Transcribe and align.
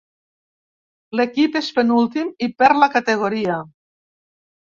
L'equip 1.19 1.57
és 1.59 1.67
penúltim 1.75 2.33
i 2.47 2.49
perd 2.63 2.81
la 2.85 2.89
categoria. 2.97 3.59